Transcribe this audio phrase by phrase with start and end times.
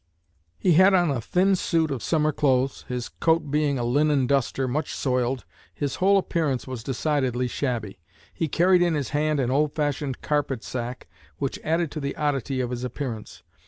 [0.57, 4.67] He had on a thin suit of summer clothes, his coat being a linen duster,
[4.67, 5.45] much soiled.
[5.75, 7.99] His whole appearance was decidedly shabby.
[8.33, 12.61] He carried in his hand an old fashioned carpet sack, which added to the oddity
[12.61, 13.43] of his appearance.